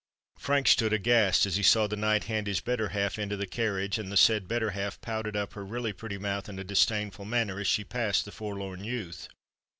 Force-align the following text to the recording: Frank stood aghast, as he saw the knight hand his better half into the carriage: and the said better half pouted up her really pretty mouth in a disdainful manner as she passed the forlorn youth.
Frank 0.39 0.67
stood 0.67 0.93
aghast, 0.93 1.45
as 1.45 1.57
he 1.57 1.61
saw 1.61 1.85
the 1.85 1.95
knight 1.95 2.23
hand 2.23 2.47
his 2.47 2.59
better 2.59 2.89
half 2.89 3.19
into 3.19 3.37
the 3.37 3.45
carriage: 3.45 3.99
and 3.99 4.11
the 4.11 4.17
said 4.17 4.47
better 4.47 4.71
half 4.71 4.99
pouted 4.99 5.35
up 5.35 5.53
her 5.53 5.63
really 5.63 5.93
pretty 5.93 6.17
mouth 6.17 6.49
in 6.49 6.57
a 6.57 6.63
disdainful 6.63 7.23
manner 7.25 7.59
as 7.59 7.67
she 7.67 7.83
passed 7.83 8.25
the 8.25 8.31
forlorn 8.31 8.83
youth. 8.83 9.27